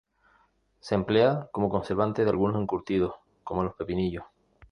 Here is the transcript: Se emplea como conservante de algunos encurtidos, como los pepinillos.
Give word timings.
Se 0.79 0.95
emplea 0.95 1.47
como 1.51 1.69
conservante 1.69 2.23
de 2.23 2.31
algunos 2.31 2.59
encurtidos, 2.59 3.13
como 3.43 3.63
los 3.63 3.75
pepinillos. 3.75 4.25